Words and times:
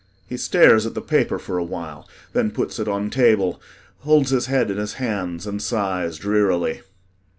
He 0.27 0.35
stares 0.35 0.87
at 0.87 0.95
the 0.95 1.01
paper 1.03 1.37
for 1.37 1.59
a 1.59 1.63
while, 1.63 2.09
then 2.33 2.49
puts 2.49 2.79
it 2.79 2.87
on 2.87 3.11
table, 3.11 3.61
holds 3.99 4.31
his 4.31 4.47
head 4.47 4.71
in 4.71 4.77
his 4.77 4.93
hands 4.93 5.45
and 5.45 5.61
sighs 5.61 6.17
drearily. 6.17 6.81